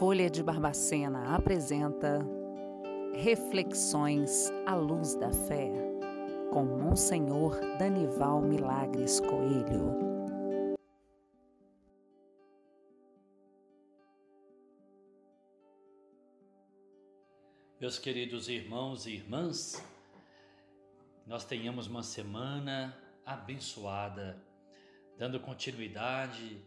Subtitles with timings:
[0.00, 2.26] Folha de Barbacena apresenta
[3.12, 5.70] Reflexões à Luz da Fé,
[6.50, 9.98] com Monsenhor Danival Milagres Coelho.
[17.78, 19.84] Meus queridos irmãos e irmãs,
[21.26, 22.96] nós tenhamos uma semana
[23.26, 24.42] abençoada,
[25.18, 26.64] dando continuidade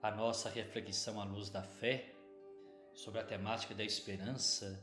[0.00, 2.13] à nossa reflexão à luz da fé
[2.94, 4.82] sobre a temática da esperança.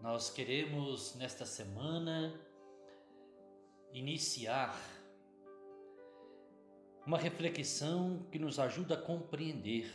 [0.00, 2.34] Nós queremos nesta semana
[3.92, 4.76] iniciar
[7.06, 9.92] uma reflexão que nos ajuda a compreender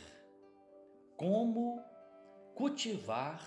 [1.18, 1.84] como
[2.56, 3.42] cultivar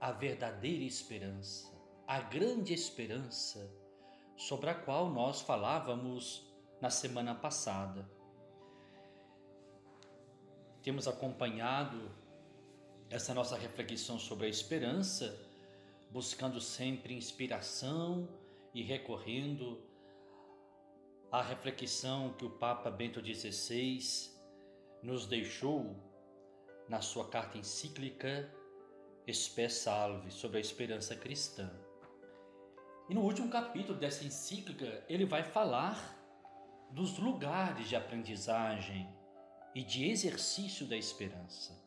[0.00, 1.76] a verdadeira esperança
[2.06, 3.68] a grande esperança
[4.36, 6.46] sobre a qual nós falávamos
[6.80, 8.08] na semana passada.
[10.86, 12.12] Temos acompanhado
[13.10, 15.36] essa nossa reflexão sobre a esperança,
[16.12, 18.28] buscando sempre inspiração
[18.72, 19.82] e recorrendo
[21.32, 23.98] à reflexão que o Papa Bento XVI
[25.02, 25.96] nos deixou
[26.88, 28.48] na sua carta encíclica
[29.28, 31.68] Spes Salve sobre a esperança cristã.
[33.10, 36.16] E no último capítulo dessa encíclica, ele vai falar
[36.92, 39.15] dos lugares de aprendizagem
[39.76, 41.78] e de exercício da esperança.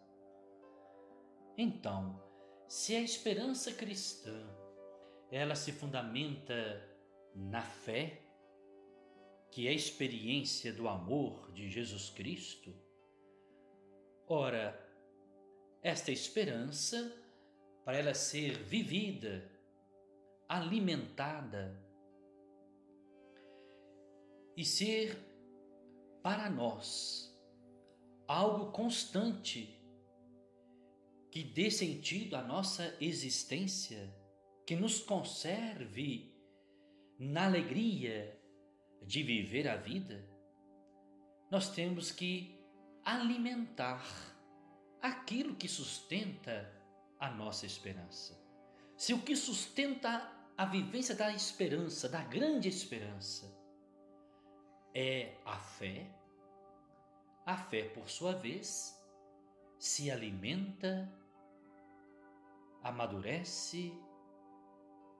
[1.58, 2.22] Então,
[2.68, 4.48] se a esperança cristã
[5.32, 6.88] ela se fundamenta
[7.34, 8.22] na fé,
[9.50, 12.72] que é a experiência do amor de Jesus Cristo,
[14.28, 14.80] ora,
[15.82, 17.12] esta esperança,
[17.84, 19.50] para ela ser vivida
[20.48, 21.84] alimentada
[24.56, 25.18] e ser
[26.22, 27.29] para nós
[28.30, 29.76] algo constante
[31.32, 34.16] que dê sentido à nossa existência,
[34.68, 36.32] que nos conserve
[37.18, 38.40] na alegria
[39.02, 40.24] de viver a vida,
[41.50, 42.56] nós temos que
[43.04, 44.06] alimentar
[45.02, 46.72] aquilo que sustenta
[47.20, 48.40] a nossa esperança.
[48.96, 53.52] Se o que sustenta a vivência da esperança, da grande esperança,
[54.94, 56.19] é a fé.
[57.50, 58.96] A fé, por sua vez,
[59.80, 61.12] se alimenta,
[62.84, 63.92] amadurece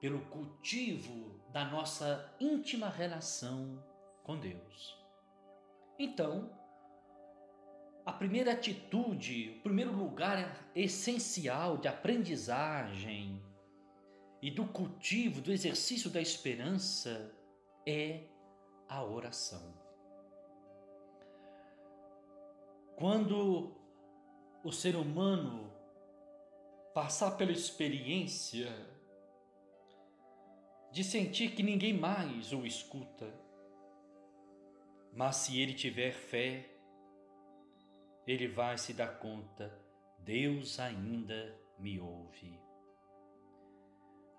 [0.00, 3.84] pelo cultivo da nossa íntima relação
[4.22, 4.96] com Deus.
[5.98, 6.56] Então,
[8.06, 13.42] a primeira atitude, o primeiro lugar essencial de aprendizagem
[14.40, 17.34] e do cultivo, do exercício da esperança
[17.84, 18.28] é
[18.88, 19.79] a oração.
[23.00, 23.74] Quando
[24.62, 25.72] o ser humano
[26.92, 28.70] passar pela experiência
[30.92, 33.32] de sentir que ninguém mais o escuta,
[35.14, 36.70] mas se ele tiver fé,
[38.26, 39.74] ele vai se dar conta:
[40.18, 42.60] Deus ainda me ouve.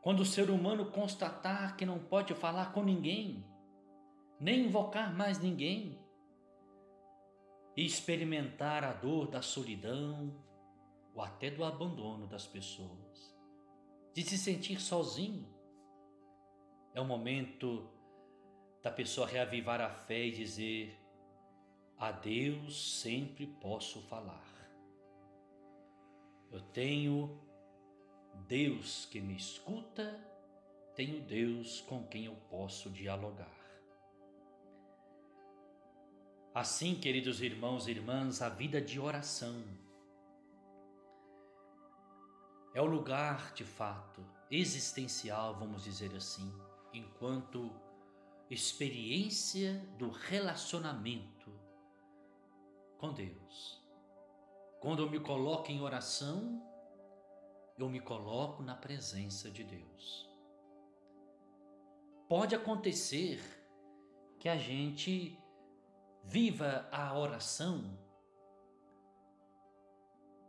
[0.04, 3.44] Quando o ser humano constatar que não pode falar com ninguém,
[4.40, 6.01] nem invocar mais ninguém,
[7.82, 10.40] e experimentar a dor da solidão
[11.16, 13.36] ou até do abandono das pessoas,
[14.14, 15.52] de se sentir sozinho,
[16.94, 17.90] é o momento
[18.84, 20.96] da pessoa reavivar a fé e dizer:
[21.98, 24.48] A Deus sempre posso falar.
[26.52, 27.42] Eu tenho
[28.48, 30.24] Deus que me escuta,
[30.96, 33.61] tenho Deus com quem eu posso dialogar.
[36.54, 39.64] Assim, queridos irmãos e irmãs, a vida de oração
[42.74, 46.54] é o lugar de fato existencial, vamos dizer assim,
[46.94, 47.72] enquanto
[48.50, 51.50] experiência do relacionamento
[52.98, 53.82] com Deus.
[54.82, 56.62] Quando eu me coloco em oração,
[57.78, 60.30] eu me coloco na presença de Deus.
[62.28, 63.40] Pode acontecer
[64.38, 65.40] que a gente
[66.24, 67.98] viva a oração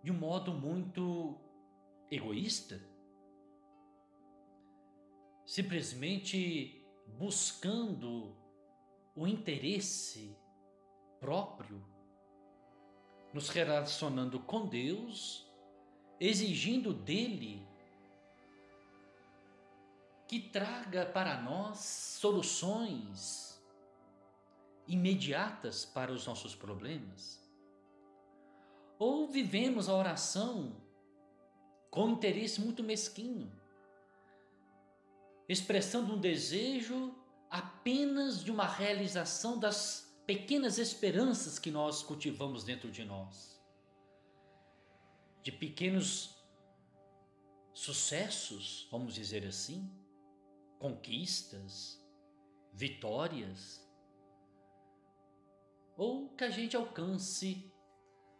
[0.02, 1.38] de um modo muito
[2.10, 2.80] egoísta,
[5.46, 8.36] simplesmente buscando
[9.14, 10.36] o interesse
[11.20, 11.84] próprio,
[13.32, 15.48] nos relacionando com Deus
[16.18, 17.66] exigindo dele
[20.28, 23.51] que traga para nós soluções
[24.86, 27.40] imediatas para os nossos problemas?
[28.98, 30.76] Ou vivemos a oração
[31.90, 33.52] com interesse muito mesquinho,
[35.48, 37.14] expressando um desejo
[37.50, 43.60] apenas de uma realização das pequenas esperanças que nós cultivamos dentro de nós,
[45.42, 46.34] de pequenos
[47.74, 49.90] sucessos, vamos dizer assim,
[50.78, 52.02] conquistas,
[52.72, 53.86] vitórias,
[55.96, 57.72] ou que a gente alcance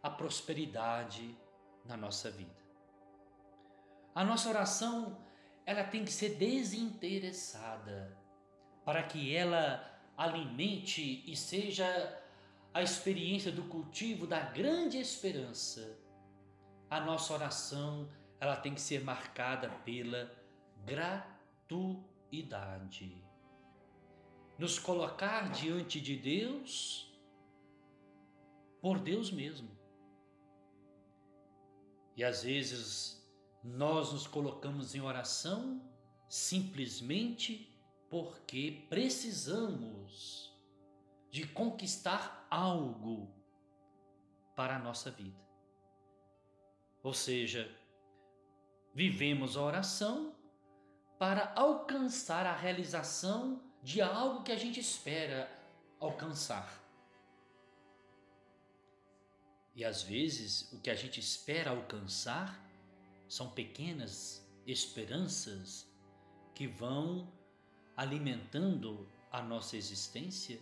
[0.01, 1.37] a prosperidade
[1.85, 2.63] na nossa vida.
[4.15, 5.23] A nossa oração,
[5.65, 8.17] ela tem que ser desinteressada,
[8.85, 9.83] para que ela
[10.17, 12.21] alimente e seja
[12.73, 15.99] a experiência do cultivo da grande esperança.
[16.89, 18.09] A nossa oração,
[18.39, 20.31] ela tem que ser marcada pela
[20.85, 23.23] gratuidade.
[24.57, 27.12] Nos colocar diante de Deus
[28.83, 29.71] por Deus mesmo.
[32.17, 33.25] E às vezes
[33.63, 35.81] nós nos colocamos em oração
[36.27, 37.73] simplesmente
[38.09, 40.53] porque precisamos
[41.31, 43.33] de conquistar algo
[44.53, 45.39] para a nossa vida.
[47.01, 47.73] Ou seja,
[48.93, 50.35] vivemos a oração
[51.17, 55.49] para alcançar a realização de algo que a gente espera
[56.01, 56.82] alcançar.
[59.75, 62.63] E às vezes o que a gente espera alcançar
[63.27, 65.87] são pequenas esperanças
[66.53, 67.31] que vão
[67.97, 70.59] alimentando a nossa existência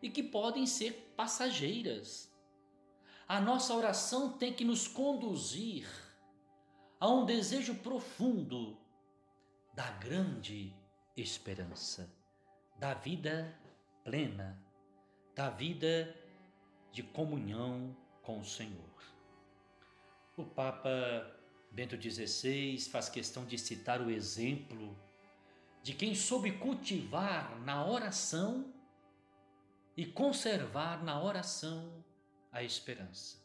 [0.00, 2.32] e que podem ser passageiras.
[3.26, 5.86] A nossa oração tem que nos conduzir
[7.00, 8.78] a um desejo profundo
[9.74, 10.74] da grande
[11.16, 12.12] esperança,
[12.78, 13.56] da vida
[14.04, 14.60] plena,
[15.34, 16.14] da vida
[16.92, 17.96] de comunhão
[18.28, 19.02] com o Senhor.
[20.36, 20.90] O Papa
[21.70, 24.94] Bento XVI faz questão de citar o exemplo
[25.82, 28.70] de quem soube cultivar na oração
[29.96, 32.04] e conservar na oração
[32.52, 33.38] a esperança.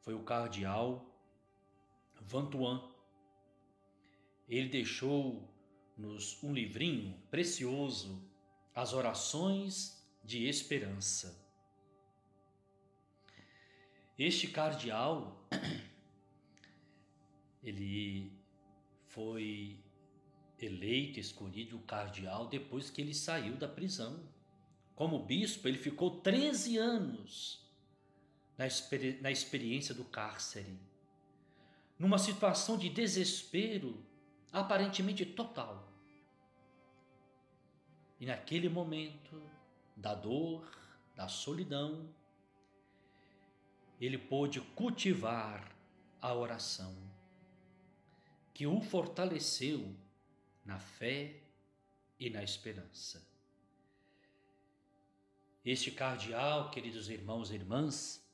[0.00, 1.06] Foi o cardeal
[2.20, 2.90] Vantuan.
[4.48, 8.20] Ele deixou-nos um livrinho precioso,
[8.74, 11.47] As Orações de Esperança.
[14.18, 15.46] Este cardeal
[17.62, 18.32] ele
[19.06, 19.78] foi
[20.58, 24.28] eleito, escolhido cardeal depois que ele saiu da prisão.
[24.96, 27.64] Como bispo, ele ficou 13 anos
[28.56, 30.76] na, experi na experiência do cárcere,
[31.96, 34.04] numa situação de desespero
[34.52, 35.88] aparentemente total.
[38.18, 39.40] E naquele momento
[39.96, 40.68] da dor,
[41.14, 42.08] da solidão,
[44.00, 45.76] ele pôde cultivar
[46.20, 46.96] a oração
[48.54, 49.94] que o fortaleceu
[50.64, 51.40] na fé
[52.18, 53.26] e na esperança.
[55.64, 58.24] Este cardeal, queridos irmãos e irmãs,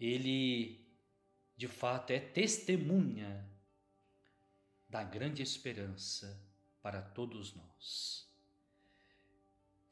[0.00, 0.80] ele
[1.56, 3.48] de fato é testemunha
[4.88, 6.40] da grande esperança
[6.82, 8.28] para todos nós.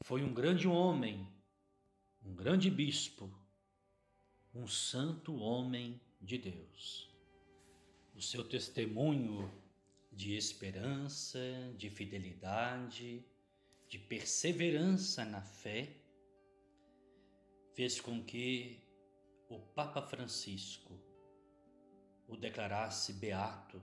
[0.02, 1.28] Foi um grande homem,
[2.25, 3.33] um grande bispo,
[4.54, 7.11] um santo homem de Deus
[8.21, 9.50] o seu testemunho
[10.12, 11.40] de esperança,
[11.78, 13.25] de fidelidade,
[13.88, 15.97] de perseverança na fé,
[17.73, 18.78] fez com que
[19.49, 21.00] o Papa Francisco
[22.28, 23.80] o declarasse beato.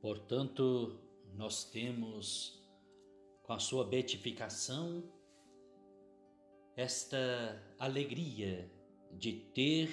[0.00, 0.98] Portanto,
[1.36, 2.60] nós temos,
[3.44, 5.08] com a sua beatificação,
[6.76, 8.70] esta alegria
[9.12, 9.90] de ter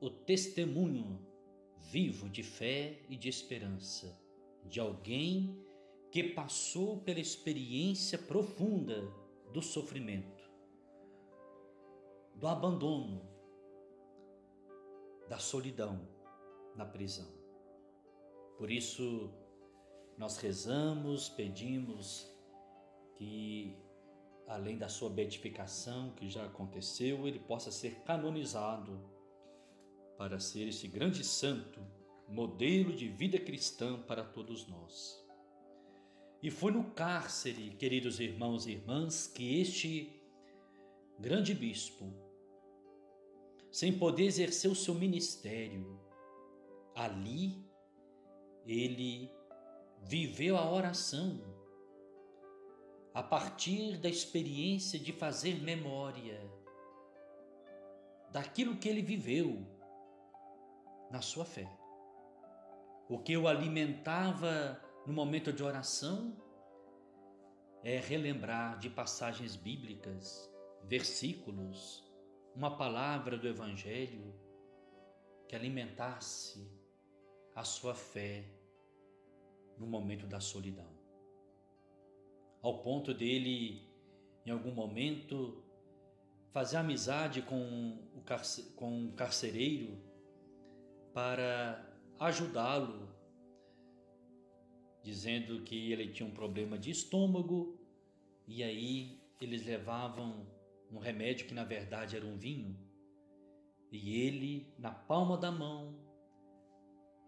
[0.00, 1.26] o testemunho
[1.78, 4.20] vivo de fé e de esperança,
[4.64, 5.58] de alguém
[6.10, 9.02] que passou pela experiência profunda
[9.52, 10.44] do sofrimento,
[12.34, 13.28] do abandono,
[15.28, 16.08] da solidão
[16.76, 17.32] na prisão.
[18.58, 19.32] Por isso,
[20.16, 22.32] nós rezamos, pedimos
[23.16, 23.76] que,
[24.46, 29.00] além da sua beatificação que já aconteceu, ele possa ser canonizado
[30.16, 31.80] para ser esse grande santo,
[32.28, 35.22] modelo de vida cristã para todos nós.
[36.42, 40.20] E foi no cárcere, queridos irmãos e irmãs, que este
[41.18, 42.12] grande bispo,
[43.70, 45.98] sem poder exercer o seu ministério,
[46.94, 47.64] ali
[48.66, 49.30] ele
[50.02, 51.53] viveu a oração
[53.14, 56.50] a partir da experiência de fazer memória
[58.32, 59.64] daquilo que ele viveu
[61.12, 61.70] na sua fé.
[63.08, 66.36] O que o alimentava no momento de oração
[67.84, 70.50] é relembrar de passagens bíblicas,
[70.82, 72.02] versículos,
[72.52, 74.34] uma palavra do Evangelho
[75.46, 76.68] que alimentasse
[77.54, 78.50] a sua fé
[79.78, 81.03] no momento da solidão.
[82.64, 83.82] Ao ponto dele,
[84.46, 85.62] em algum momento,
[86.50, 89.98] fazer amizade com o, carce com o carcereiro
[91.12, 93.06] para ajudá-lo,
[95.02, 97.78] dizendo que ele tinha um problema de estômago
[98.48, 100.46] e aí eles levavam
[100.90, 102.74] um remédio que na verdade era um vinho.
[103.92, 105.94] E ele, na palma da mão,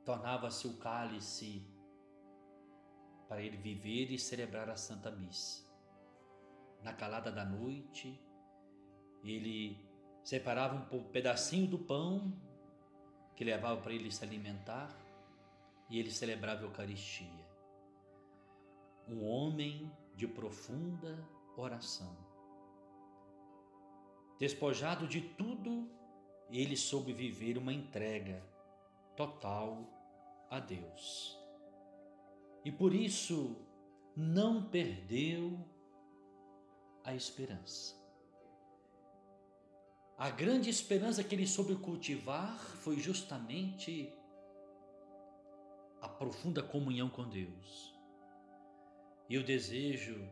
[0.02, 1.75] tornava-se o cálice
[3.28, 5.64] para ele viver e celebrar a Santa Missa.
[6.82, 8.20] Na calada da noite,
[9.24, 9.84] ele
[10.22, 12.32] separava um pedacinho do pão
[13.34, 14.96] que levava para ele se alimentar
[15.90, 17.46] e ele celebrava a Eucaristia.
[19.08, 21.24] Um homem de profunda
[21.56, 22.16] oração.
[24.38, 25.88] Despojado de tudo,
[26.50, 28.42] ele soube viver uma entrega
[29.16, 29.88] total
[30.50, 31.45] a Deus.
[32.66, 33.54] E por isso
[34.16, 35.56] não perdeu
[37.04, 37.94] a esperança.
[40.18, 44.12] A grande esperança que ele soube cultivar foi justamente
[46.00, 47.96] a profunda comunhão com Deus
[49.28, 50.28] e o desejo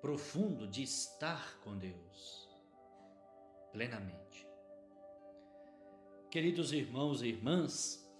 [0.00, 2.48] profundo de estar com Deus
[3.72, 4.48] plenamente.
[6.30, 8.10] Queridos irmãos e irmãs,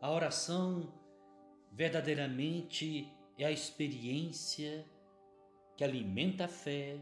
[0.00, 0.99] a oração
[1.70, 4.84] verdadeiramente é a experiência
[5.76, 6.98] que alimenta a fé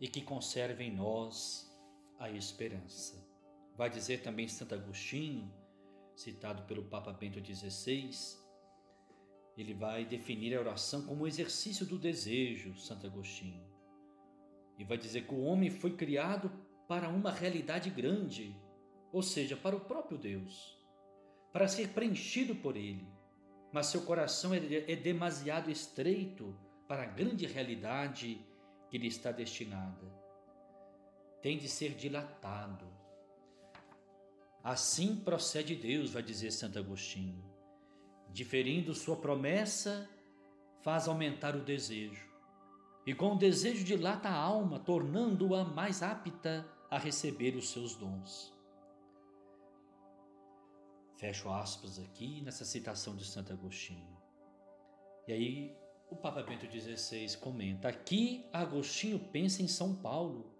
[0.00, 1.70] e que conserva em nós
[2.18, 3.26] a esperança.
[3.76, 5.52] Vai dizer também Santo Agostinho,
[6.14, 8.10] citado pelo Papa Bento XVI,
[9.56, 13.64] ele vai definir a oração como o exercício do desejo, Santo Agostinho.
[14.78, 16.50] E vai dizer que o homem foi criado
[16.88, 18.56] para uma realidade grande,
[19.12, 20.78] ou seja, para o próprio Deus,
[21.52, 23.06] para ser preenchido por ele.
[23.72, 26.56] Mas seu coração é, é demasiado estreito
[26.88, 28.44] para a grande realidade
[28.88, 30.20] que lhe está destinada
[31.40, 32.86] tem de ser dilatado.
[34.62, 37.42] Assim procede Deus, vai dizer Santo Agostinho.
[38.28, 40.08] Diferindo sua promessa,
[40.82, 42.28] faz aumentar o desejo.
[43.06, 48.52] E com o desejo dilata a alma, tornando-a mais apta a receber os seus dons.
[51.20, 54.16] Fecho aspas aqui nessa citação de Santo Agostinho.
[55.28, 55.76] E aí
[56.10, 60.50] o Papa Bento XVI comenta: aqui Agostinho pensa em São Paulo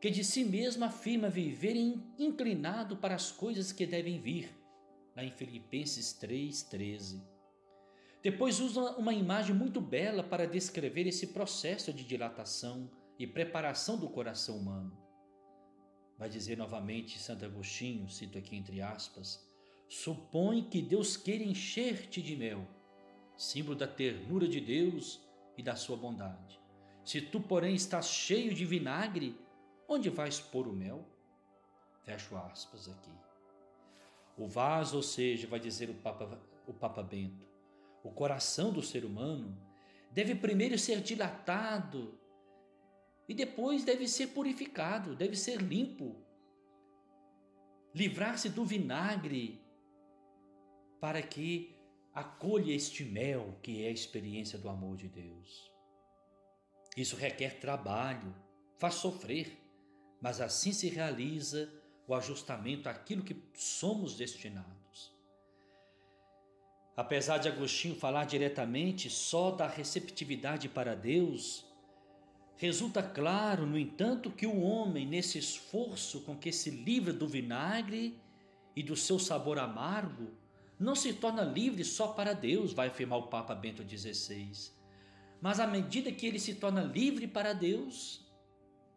[0.00, 1.76] que de si mesmo afirma viver
[2.18, 4.50] inclinado para as coisas que devem vir,
[5.14, 7.22] lá em Filipenses 3,13.
[8.22, 14.08] Depois usa uma imagem muito bela para descrever esse processo de dilatação e preparação do
[14.08, 14.96] coração humano.
[16.16, 19.49] Vai dizer novamente Santo Agostinho, cito aqui entre aspas,
[19.90, 22.66] supõe que Deus queira encher-te de mel,
[23.36, 25.20] símbolo da ternura de Deus
[25.58, 26.58] e da sua bondade.
[27.04, 29.36] Se tu, porém, estás cheio de vinagre,
[29.92, 31.04] Onde vais pôr o mel?
[32.04, 33.10] Fecho aspas aqui.
[34.38, 37.44] O vaso, ou seja, vai dizer o Papa, o Papa Bento,
[38.04, 39.60] o coração do ser humano
[40.12, 42.16] deve primeiro ser dilatado
[43.28, 46.24] e depois deve ser purificado, deve ser limpo.
[47.92, 49.59] Livrar-se do vinagre
[51.00, 51.74] para que
[52.14, 55.70] acolha este mel que é a experiência do amor de Deus.
[56.96, 58.34] Isso requer trabalho,
[58.78, 59.58] faz sofrer,
[60.20, 61.72] mas assim se realiza
[62.06, 65.14] o ajustamento àquilo que somos destinados.
[66.96, 71.64] Apesar de Agostinho falar diretamente só da receptividade para Deus,
[72.56, 78.20] resulta claro, no entanto, que o homem, nesse esforço com que se livra do vinagre
[78.76, 80.39] e do seu sabor amargo,
[80.80, 84.72] não se torna livre só para Deus, vai afirmar o Papa Bento XVI.
[85.40, 88.26] Mas à medida que ele se torna livre para Deus,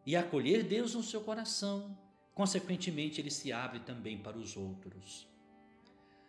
[0.06, 1.98] e acolher Deus no seu coração,
[2.34, 5.28] consequentemente ele se abre também para os outros.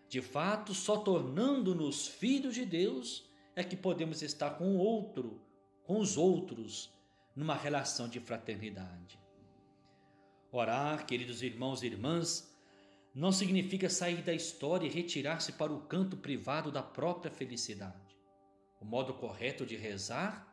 [0.08, 5.40] De fato, só tornando-nos filhos de Deus é que podemos estar com o outro,
[5.84, 6.92] com os outros,
[7.34, 9.18] numa relação de fraternidade.
[10.52, 12.53] Orar, queridos irmãos e irmãs,
[13.14, 18.16] não significa sair da história e retirar-se para o canto privado da própria felicidade.
[18.80, 20.52] O modo correto de rezar,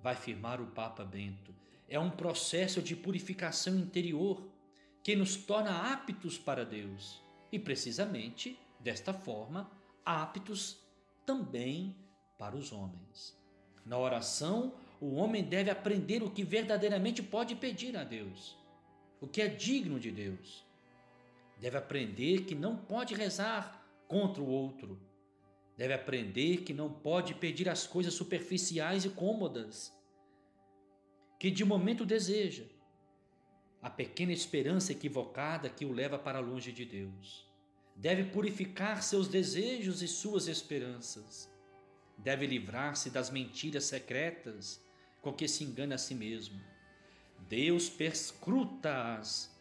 [0.00, 1.52] vai afirmar o Papa Bento,
[1.88, 4.48] é um processo de purificação interior
[5.02, 9.70] que nos torna aptos para Deus e, precisamente, desta forma,
[10.04, 10.78] aptos
[11.26, 11.96] também
[12.38, 13.36] para os homens.
[13.84, 18.56] Na oração, o homem deve aprender o que verdadeiramente pode pedir a Deus,
[19.20, 20.67] o que é digno de Deus.
[21.58, 25.00] Deve aprender que não pode rezar contra o outro.
[25.76, 29.96] Deve aprender que não pode pedir as coisas superficiais e cômodas
[31.38, 32.64] que de momento deseja.
[33.80, 37.46] A pequena esperança equivocada que o leva para longe de Deus.
[37.94, 41.48] Deve purificar seus desejos e suas esperanças.
[42.16, 44.82] Deve livrar-se das mentiras secretas
[45.20, 46.60] com que se engana a si mesmo.
[47.48, 49.56] Deus perscruta-as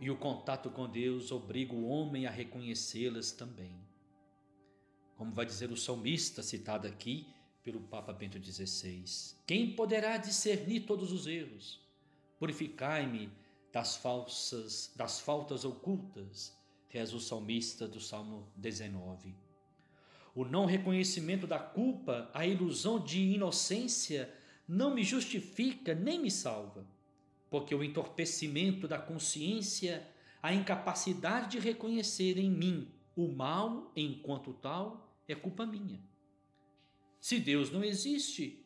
[0.00, 3.74] e o contato com Deus obriga o homem a reconhecê-las também.
[5.16, 7.26] Como vai dizer o salmista citado aqui
[7.62, 9.04] pelo Papa Bento XVI:
[9.46, 11.80] Quem poderá discernir todos os erros?
[12.38, 13.30] Purificai-me
[13.72, 16.56] das falsas, das faltas ocultas,
[16.88, 19.34] reza o salmista do Salmo 19.
[20.34, 24.32] O não reconhecimento da culpa, a ilusão de inocência,
[24.66, 26.86] não me justifica nem me salva,
[27.50, 30.06] porque o entorpecimento da consciência,
[30.42, 36.00] a incapacidade de reconhecer em mim o mal enquanto tal, é culpa minha.
[37.20, 38.64] Se Deus não existe,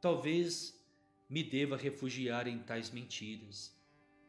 [0.00, 0.80] talvez
[1.28, 3.76] me deva refugiar em tais mentiras,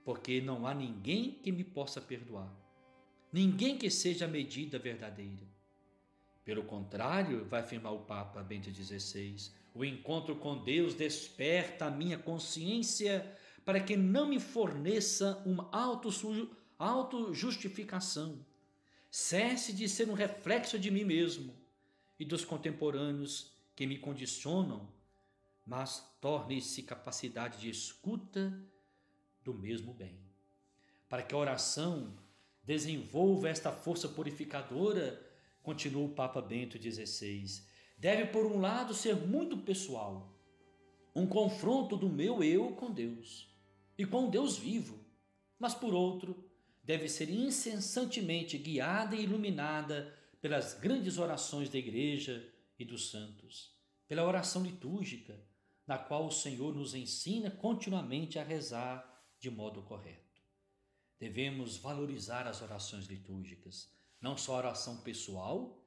[0.03, 2.51] porque não há ninguém que me possa perdoar,
[3.31, 5.49] ninguém que seja a medida verdadeira.
[6.43, 12.17] Pelo contrário, vai afirmar o Papa Bento XVI, o encontro com Deus desperta a minha
[12.17, 15.69] consciência para que não me forneça uma
[16.77, 18.43] auto-justificação.
[19.09, 21.55] Cesse de ser um reflexo de mim mesmo
[22.19, 24.89] e dos contemporâneos que me condicionam,
[25.65, 28.57] mas torne-se capacidade de escuta
[29.43, 30.19] do mesmo bem.
[31.07, 32.17] Para que a oração
[32.63, 35.21] desenvolva esta força purificadora,
[35.61, 37.63] continua o Papa Bento XVI,
[37.97, 40.33] deve, por um lado, ser muito pessoal,
[41.13, 43.50] um confronto do meu eu com Deus
[43.97, 44.99] e com Deus vivo,
[45.59, 46.49] mas, por outro,
[46.83, 53.75] deve ser incessantemente guiada e iluminada pelas grandes orações da Igreja e dos santos,
[54.07, 55.39] pela oração litúrgica,
[55.85, 59.07] na qual o Senhor nos ensina continuamente a rezar
[59.39, 60.41] de modo correto.
[61.19, 65.85] Devemos valorizar as orações litúrgicas, não só a oração pessoal,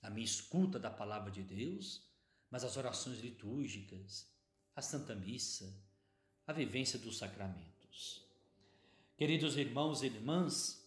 [0.00, 2.08] a minha escuta da palavra de Deus,
[2.50, 4.30] mas as orações litúrgicas,
[4.76, 5.74] a Santa Missa,
[6.46, 8.26] a vivência dos sacramentos.
[9.16, 10.84] Queridos irmãos e irmãs,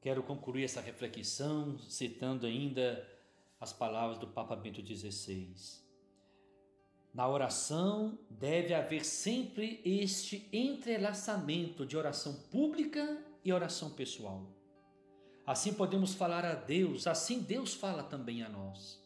[0.00, 3.08] quero concluir essa reflexão citando ainda
[3.58, 5.54] as palavras do Papa Bento XVI.
[7.14, 14.46] Na oração deve haver sempre este entrelaçamento de oração pública e oração pessoal.
[15.46, 19.02] Assim podemos falar a Deus, assim Deus fala também a nós.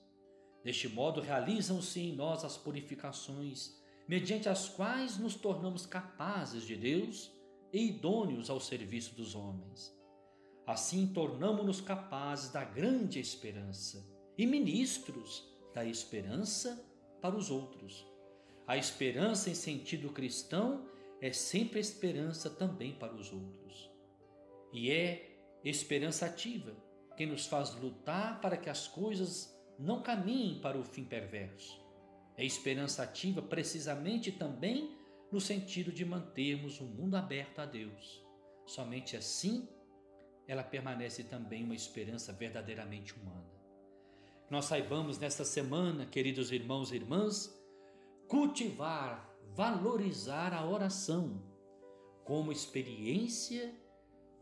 [0.64, 3.76] Deste modo, realizam-se em nós as purificações,
[4.08, 7.30] mediante as quais nos tornamos capazes de Deus
[7.70, 9.94] e idôneos ao serviço dos homens.
[10.66, 14.04] Assim, tornamos-nos capazes da grande esperança
[14.36, 16.84] e ministros da esperança
[17.20, 18.06] para os outros.
[18.66, 20.86] A esperança em sentido cristão
[21.20, 23.90] é sempre esperança também para os outros.
[24.72, 26.74] E é esperança ativa,
[27.16, 31.87] que nos faz lutar para que as coisas não caminhem para o fim perverso.
[32.38, 34.96] É esperança ativa precisamente também
[35.30, 38.24] no sentido de mantermos o mundo aberto a Deus.
[38.64, 39.68] Somente assim
[40.46, 43.44] ela permanece também uma esperança verdadeiramente humana.
[44.48, 47.54] Nós saibamos nesta semana, queridos irmãos e irmãs,
[48.28, 51.42] cultivar, valorizar a oração
[52.24, 53.74] como experiência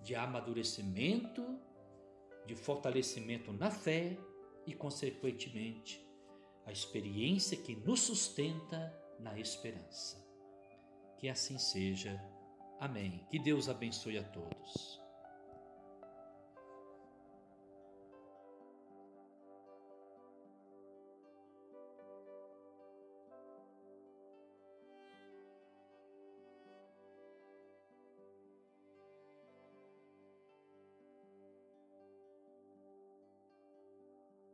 [0.03, 1.59] de amadurecimento,
[2.47, 4.17] de fortalecimento na fé
[4.65, 6.06] e, consequentemente,
[6.67, 10.23] a experiência que nos sustenta na esperança.
[11.17, 12.21] Que assim seja.
[12.79, 13.25] Amém.
[13.31, 15.01] Que Deus abençoe a todos.